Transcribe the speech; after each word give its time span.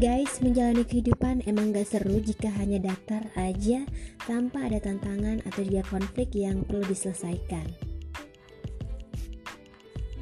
Guys, 0.00 0.40
menjalani 0.40 0.80
kehidupan 0.88 1.44
emang 1.44 1.76
gak 1.76 1.84
seru 1.84 2.24
jika 2.24 2.48
hanya 2.56 2.80
datar 2.80 3.20
aja 3.36 3.84
tanpa 4.24 4.64
ada 4.64 4.80
tantangan 4.80 5.44
atau 5.44 5.60
juga 5.60 5.84
konflik 5.92 6.32
yang 6.32 6.64
perlu 6.64 6.80
diselesaikan. 6.88 7.68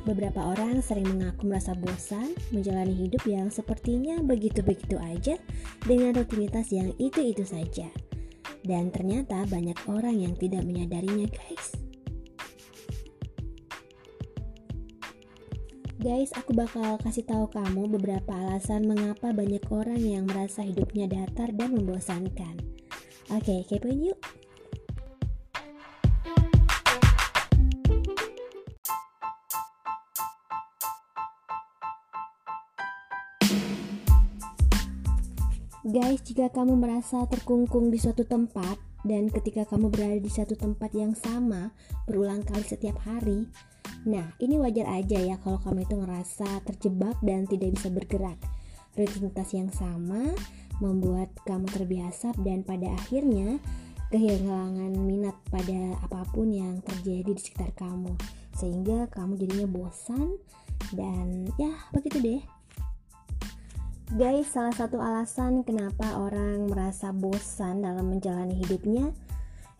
Beberapa 0.03 0.51
orang 0.51 0.83
sering 0.83 1.07
mengaku 1.07 1.47
merasa 1.47 1.79
bosan 1.79 2.35
menjalani 2.51 2.91
hidup 3.07 3.23
yang 3.23 3.55
sepertinya 3.55 4.19
begitu-begitu 4.19 4.99
aja 4.99 5.39
dengan 5.87 6.11
rutinitas 6.19 6.75
yang 6.75 6.91
itu-itu 6.99 7.47
saja. 7.47 7.87
Dan 8.67 8.91
ternyata 8.91 9.47
banyak 9.47 9.79
orang 9.87 10.19
yang 10.19 10.35
tidak 10.35 10.67
menyadarinya, 10.67 11.31
guys. 11.31 11.78
Guys, 16.09 16.33
aku 16.33 16.57
bakal 16.57 16.97
kasih 17.05 17.21
tahu 17.29 17.53
kamu 17.53 17.85
beberapa 18.01 18.33
alasan 18.33 18.89
mengapa 18.89 19.29
banyak 19.29 19.61
orang 19.69 20.01
yang 20.01 20.25
merasa 20.25 20.65
hidupnya 20.65 21.05
datar 21.05 21.53
dan 21.53 21.77
membosankan. 21.77 22.57
Oke, 23.29 23.69
kepoin 23.69 24.09
yuk. 24.09 24.17
Guys, 35.85 36.25
jika 36.25 36.49
kamu 36.49 36.73
merasa 36.81 37.29
terkungkung 37.29 37.93
di 37.93 38.01
suatu 38.01 38.25
tempat 38.25 38.81
dan 39.05 39.29
ketika 39.29 39.69
kamu 39.69 39.93
berada 39.93 40.17
di 40.17 40.33
satu 40.33 40.57
tempat 40.57 40.89
yang 40.97 41.13
sama 41.13 41.77
berulang 42.09 42.41
kali 42.49 42.65
setiap 42.65 42.97
hari, 43.05 43.45
Nah, 44.09 44.33
ini 44.41 44.57
wajar 44.57 44.89
aja 44.89 45.21
ya 45.21 45.37
kalau 45.45 45.61
kamu 45.61 45.85
itu 45.85 46.01
ngerasa 46.01 46.65
terjebak 46.65 47.21
dan 47.21 47.45
tidak 47.45 47.77
bisa 47.77 47.93
bergerak. 47.93 48.41
Rutinitas 48.97 49.53
yang 49.53 49.69
sama 49.69 50.33
membuat 50.81 51.29
kamu 51.45 51.69
terbiasa 51.69 52.33
dan 52.41 52.65
pada 52.65 52.89
akhirnya 52.97 53.61
kehilangan 54.09 54.97
minat 54.97 55.37
pada 55.53 56.01
apa 56.01 56.25
pun 56.33 56.49
yang 56.49 56.81
terjadi 56.81 57.37
di 57.37 57.43
sekitar 57.43 57.77
kamu. 57.77 58.17
Sehingga 58.57 59.13
kamu 59.13 59.37
jadinya 59.37 59.69
bosan 59.69 60.41
dan 60.97 61.45
ya 61.61 61.77
begitu 61.93 62.17
deh. 62.25 62.41
Guys, 64.17 64.49
salah 64.49 64.73
satu 64.73 65.05
alasan 65.05 65.69
kenapa 65.69 66.17
orang 66.17 66.65
merasa 66.65 67.13
bosan 67.13 67.85
dalam 67.85 68.09
menjalani 68.09 68.57
hidupnya 68.57 69.13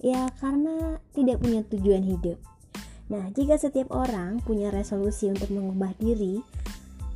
ya 0.05 0.29
karena 0.37 1.01
tidak 1.17 1.41
punya 1.41 1.65
tujuan 1.65 2.05
hidup. 2.05 2.37
Nah, 3.09 3.25
jika 3.33 3.57
setiap 3.57 3.89
orang 3.93 4.45
punya 4.45 4.69
resolusi 4.69 5.33
untuk 5.33 5.49
mengubah 5.49 5.97
diri, 5.97 6.45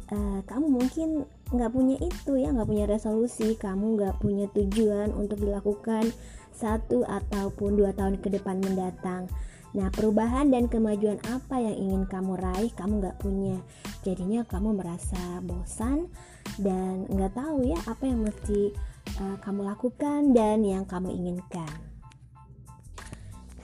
uh, 0.09 0.41
kamu 0.49 0.67
mungkin 0.73 1.29
nggak 1.53 1.73
punya 1.73 1.97
itu 2.01 2.33
ya, 2.41 2.49
nggak 2.49 2.69
punya 2.69 2.87
resolusi, 2.89 3.53
kamu 3.61 4.01
nggak 4.01 4.17
punya 4.21 4.49
tujuan 4.57 5.13
untuk 5.13 5.45
dilakukan 5.45 6.09
satu 6.53 7.05
ataupun 7.05 7.77
dua 7.77 7.93
tahun 7.93 8.21
ke 8.25 8.41
depan 8.41 8.65
mendatang. 8.65 9.29
Nah, 9.73 9.89
perubahan 9.89 10.53
dan 10.53 10.69
kemajuan 10.69 11.17
apa 11.29 11.57
yang 11.61 11.77
ingin 11.77 12.03
kamu 12.05 12.37
raih, 12.37 12.73
kamu 12.77 13.01
nggak 13.01 13.21
punya. 13.21 13.57
Jadinya 14.05 14.45
kamu 14.45 14.77
merasa 14.77 15.41
bosan 15.41 16.13
dan 16.61 17.09
nggak 17.09 17.33
tahu 17.33 17.65
ya 17.69 17.81
apa 17.89 18.05
yang 18.05 18.21
mesti 18.25 18.73
uh, 19.17 19.37
kamu 19.41 19.65
lakukan 19.65 20.37
dan 20.37 20.61
yang 20.61 20.85
kamu 20.85 21.13
inginkan. 21.17 21.82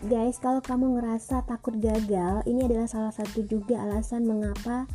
Guys, 0.06 0.38
kalau 0.38 0.62
kamu 0.62 0.94
ngerasa 0.94 1.42
takut 1.42 1.74
gagal, 1.74 2.46
ini 2.46 2.70
adalah 2.70 2.86
salah 2.86 3.10
satu 3.10 3.42
juga 3.42 3.82
alasan 3.82 4.30
mengapa 4.30 4.86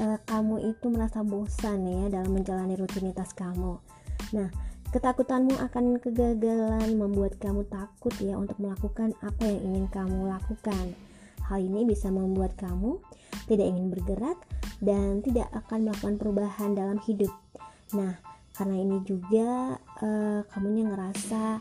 uh, 0.00 0.16
kamu 0.24 0.72
itu 0.72 0.88
merasa 0.88 1.20
bosan 1.20 1.84
ya 1.84 2.08
dalam 2.08 2.32
menjalani 2.32 2.72
rutinitas 2.72 3.36
kamu. 3.36 3.76
Nah, 4.32 4.48
ketakutanmu 4.96 5.60
akan 5.60 6.00
kegagalan 6.00 6.88
membuat 6.96 7.36
kamu 7.36 7.68
takut 7.68 8.16
ya 8.16 8.40
untuk 8.40 8.56
melakukan 8.56 9.12
apa 9.20 9.44
yang 9.44 9.60
ingin 9.60 9.86
kamu 9.92 10.32
lakukan. 10.32 10.96
Hal 11.44 11.60
ini 11.60 11.84
bisa 11.84 12.08
membuat 12.08 12.56
kamu 12.56 12.96
tidak 13.44 13.68
ingin 13.68 13.92
bergerak 13.92 14.40
dan 14.80 15.20
tidak 15.20 15.52
akan 15.52 15.84
melakukan 15.84 16.16
perubahan 16.16 16.72
dalam 16.72 16.96
hidup. 17.04 17.36
Nah, 17.92 18.16
karena 18.56 18.88
ini 18.88 19.04
juga 19.04 19.76
uh, 20.00 20.40
kamunya 20.48 20.88
ngerasa 20.88 21.60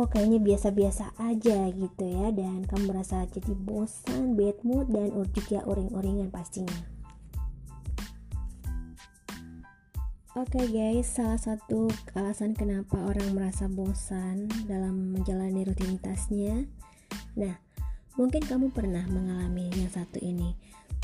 kok 0.00 0.16
kayaknya 0.16 0.40
biasa-biasa 0.40 1.12
aja 1.20 1.68
gitu 1.76 2.04
ya 2.08 2.32
dan 2.32 2.64
kamu 2.64 2.88
merasa 2.88 3.20
jadi 3.28 3.52
bosan, 3.52 4.32
bad 4.32 4.56
mood 4.64 4.88
dan 4.88 5.12
juga 5.36 5.60
uring-uringan 5.68 6.32
pastinya. 6.32 6.72
Oke 10.40 10.56
okay 10.56 10.66
guys, 10.72 11.04
salah 11.04 11.36
satu 11.36 11.92
alasan 12.16 12.56
kenapa 12.56 12.96
orang 12.96 13.36
merasa 13.36 13.68
bosan 13.68 14.48
dalam 14.64 15.12
menjalani 15.12 15.68
rutinitasnya. 15.68 16.64
Nah, 17.36 17.60
mungkin 18.16 18.40
kamu 18.40 18.72
pernah 18.72 19.04
mengalami 19.04 19.68
yang 19.68 19.92
satu 19.92 20.16
ini. 20.24 20.56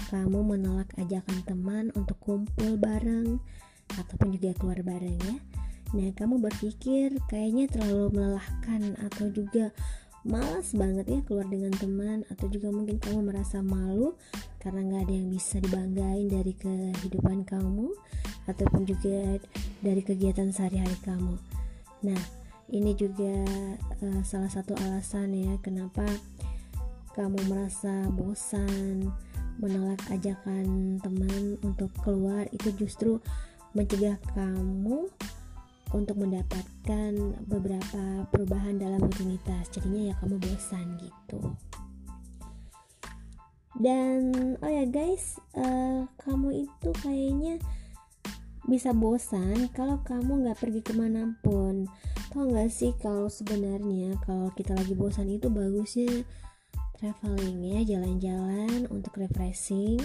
Kamu 0.09 0.41
menolak 0.41 0.89
ajakan 0.97 1.45
teman 1.45 1.93
untuk 1.93 2.17
kumpul 2.25 2.81
bareng 2.81 3.45
ataupun 4.01 4.33
juga 4.41 4.57
keluar 4.57 4.81
bareng 4.81 5.21
ya 5.21 5.56
Nah, 5.97 6.13
kamu 6.13 6.45
berpikir 6.45 7.17
kayaknya 7.25 7.73
terlalu 7.73 8.21
melelahkan 8.21 9.01
atau 9.01 9.33
juga 9.33 9.73
malas 10.29 10.77
banget 10.77 11.07
ya 11.09 11.21
keluar 11.25 11.49
dengan 11.49 11.73
teman 11.73 12.21
atau 12.29 12.51
juga 12.53 12.69
mungkin 12.69 13.01
kamu 13.01 13.31
merasa 13.31 13.65
malu 13.65 14.19
karena 14.61 14.83
nggak 14.83 15.03
ada 15.09 15.15
yang 15.15 15.29
bisa 15.33 15.57
dibanggain 15.63 16.27
dari 16.29 16.53
kehidupan 16.53 17.49
kamu 17.49 17.95
ataupun 18.45 18.83
juga 18.85 19.41
dari 19.81 20.03
kegiatan 20.05 20.53
sehari-hari 20.53 20.99
kamu. 21.07 21.39
Nah, 22.05 22.21
ini 22.75 22.93
juga 22.93 23.47
uh, 24.05 24.21
salah 24.27 24.51
satu 24.51 24.77
alasan 24.85 25.33
ya 25.33 25.55
kenapa 25.63 26.05
kamu 27.17 27.41
merasa 27.49 28.11
bosan 28.13 29.09
menolak 29.57 30.03
ajakan 30.13 31.01
teman 31.01 31.57
untuk 31.65 31.89
keluar 32.05 32.45
itu 32.53 32.69
justru 32.77 33.23
mencegah 33.73 34.21
kamu 34.37 35.09
untuk 35.95 36.19
mendapatkan 36.19 37.13
beberapa 37.47 38.27
perubahan 38.35 38.81
dalam 38.81 38.99
rutinitas. 39.05 39.71
Jadinya 39.71 40.11
ya 40.11 40.15
kamu 40.19 40.37
bosan 40.43 40.87
gitu. 40.99 41.41
Dan 43.77 44.57
oh 44.65 44.73
ya 44.73 44.89
guys 44.89 45.37
uh, 45.53 46.09
kamu 46.25 46.65
itu 46.65 46.91
kayaknya 47.05 47.61
bisa 48.67 48.91
bosan 48.91 49.71
kalau 49.71 50.01
kamu 50.03 50.49
nggak 50.49 50.59
pergi 50.59 50.81
ke 50.83 50.97
mana 50.97 51.37
pun. 51.45 51.87
Tau 52.33 52.49
nggak 52.51 52.73
sih 52.73 52.91
kalau 52.99 53.31
sebenarnya 53.31 54.19
kalau 54.27 54.51
kita 54.57 54.75
lagi 54.75 54.97
bosan 54.97 55.31
itu 55.31 55.47
bagusnya 55.53 56.25
traveling 56.97 57.61
ya 57.63 57.97
jalan-jalan 57.97 58.89
untuk 58.89 59.21
refreshing 59.21 60.01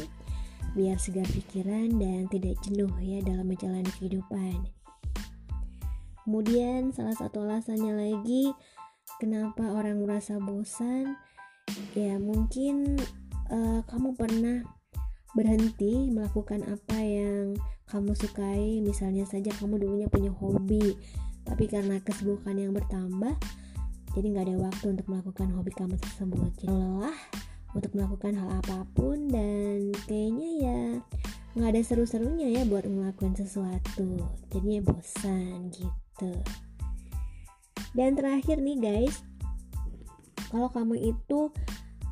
biar 0.76 1.00
segar 1.00 1.28
pikiran 1.32 1.96
dan 2.00 2.28
tidak 2.28 2.60
jenuh 2.64 2.92
ya 3.00 3.24
dalam 3.24 3.48
menjalani 3.48 3.92
kehidupan 4.00 4.81
Kemudian 6.26 6.94
salah 6.94 7.18
satu 7.18 7.42
alasannya 7.42 7.98
lagi 7.98 8.54
kenapa 9.18 9.74
orang 9.74 10.06
merasa 10.06 10.38
bosan? 10.38 11.18
Ya 11.98 12.22
mungkin 12.22 13.00
uh, 13.50 13.82
kamu 13.90 14.14
pernah 14.14 14.62
berhenti 15.34 16.12
melakukan 16.12 16.62
apa 16.68 16.98
yang 17.02 17.58
kamu 17.90 18.14
sukai. 18.14 18.80
Misalnya 18.86 19.26
saja 19.26 19.50
kamu 19.58 19.82
dulunya 19.82 20.08
punya 20.12 20.30
hobi 20.30 20.94
tapi 21.42 21.66
karena 21.66 21.98
kesibukan 22.06 22.54
yang 22.54 22.70
bertambah 22.70 23.34
jadi 24.12 24.28
nggak 24.28 24.46
ada 24.46 24.58
waktu 24.68 24.86
untuk 24.92 25.08
melakukan 25.08 25.48
hobi 25.56 25.72
kamu 25.72 25.96
tersebut. 25.98 26.52
Jadi 26.60 26.70
lelah 26.70 27.20
untuk 27.72 27.92
melakukan 27.96 28.36
hal 28.36 28.50
apa 28.60 28.84
pun 28.92 29.32
dan 29.32 29.96
kayaknya 30.04 30.50
ya 30.60 30.82
nggak 31.56 31.70
ada 31.76 31.82
seru-serunya 31.84 32.48
ya 32.52 32.62
buat 32.68 32.84
melakukan 32.86 33.40
sesuatu. 33.40 34.20
Jadinya 34.52 34.92
bosan 34.92 35.72
gitu 35.72 36.11
gitu. 36.22 36.38
Dan 37.98 38.14
terakhir 38.16 38.62
nih 38.62 38.78
guys. 38.78 39.26
Kalau 40.52 40.68
kamu 40.68 41.16
itu 41.16 41.50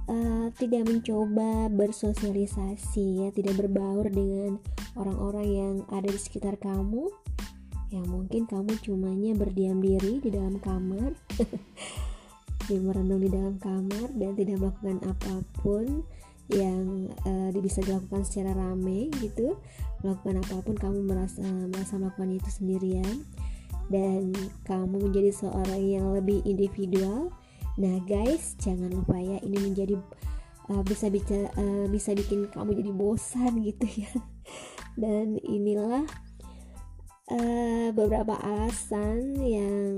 uh, 0.07 0.47
tidak 0.55 0.87
mencoba 0.87 1.67
bersosialisasi 1.69 3.27
ya 3.27 3.29
tidak 3.35 3.59
berbaur 3.59 4.07
dengan 4.07 4.57
orang-orang 4.95 5.47
yang 5.47 5.75
ada 5.91 6.07
di 6.07 6.19
sekitar 6.19 6.55
kamu 6.55 7.11
yang 7.89 8.05
mungkin 8.07 8.45
kamu 8.47 8.79
cumanya 8.85 9.33
berdiam 9.35 9.81
diri 9.81 10.21
di 10.21 10.29
dalam 10.29 10.61
kamar 10.61 11.17
merenung 12.69 13.17
di 13.17 13.33
dalam 13.33 13.57
kamar 13.57 14.13
dan 14.13 14.37
tidak 14.37 14.61
melakukan 14.61 15.01
apa 15.03 15.41
pun 15.59 16.05
yang 16.53 17.09
uh, 17.25 17.49
bisa 17.57 17.81
dilakukan 17.81 18.21
secara 18.25 18.53
rame 18.53 19.09
gitu. 19.21 19.57
Melakukan 20.05 20.41
apa 20.45 20.55
pun 20.61 20.75
kamu 20.77 20.99
merasa 21.01 21.41
merasa 21.43 21.97
melakukan 21.97 22.29
itu 22.37 22.49
sendirian 22.49 23.25
dan 23.89 24.31
kamu 24.65 25.09
menjadi 25.09 25.33
seorang 25.33 25.81
yang 25.81 26.07
lebih 26.13 26.45
individual. 26.45 27.33
Nah, 27.81 27.97
guys, 28.05 28.53
jangan 28.61 28.93
lupa 28.93 29.17
ya 29.17 29.41
ini 29.41 29.57
menjadi 29.57 29.97
uh, 30.69 30.83
bisa 30.85 31.09
uh, 31.09 31.85
bisa 31.89 32.13
bikin 32.13 32.47
kamu 32.53 32.77
jadi 32.79 32.91
bosan 32.93 33.61
gitu 33.65 33.85
ya. 33.89 34.11
Dan 35.01 35.41
inilah 35.41 36.05
uh, 37.33 37.87
beberapa 37.93 38.37
alasan 38.41 39.37
yang 39.41 39.97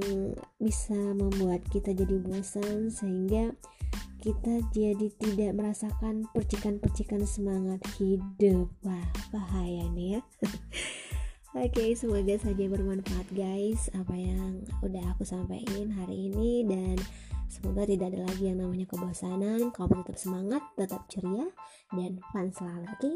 bisa 0.59 0.95
membuat 0.95 1.63
kita 1.71 1.91
jadi 1.91 2.15
bosan 2.19 2.91
sehingga 2.91 3.55
kita 4.21 4.61
jadi 4.69 5.09
tidak 5.17 5.57
merasakan 5.57 6.29
percikan-percikan 6.29 7.25
semangat 7.25 7.81
hidup 7.97 8.69
wah 8.85 9.09
bahaya 9.33 9.89
nih 9.97 10.17
ya 10.17 10.21
Oke, 11.51 11.67
okay, 11.67 11.91
semoga 11.99 12.39
saja 12.39 12.63
bermanfaat 12.63 13.27
guys 13.35 13.91
apa 13.91 14.15
yang 14.15 14.63
udah 14.79 15.03
aku 15.11 15.27
sampaikan 15.27 15.91
hari 15.91 16.31
ini 16.31 16.63
dan 16.63 16.95
semoga 17.51 17.83
tidak 17.83 18.15
ada 18.15 18.23
lagi 18.23 18.47
yang 18.47 18.63
namanya 18.63 18.87
kebosanan. 18.87 19.67
Kamu 19.75 19.99
tetap 19.99 20.15
semangat, 20.15 20.63
tetap 20.79 21.11
ceria 21.11 21.51
dan 21.91 22.23
fun 22.31 22.55
selalu. 22.55 22.87
Oke, 22.87 23.03
okay? 23.03 23.15